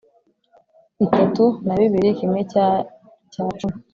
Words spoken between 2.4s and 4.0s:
cya cya cumi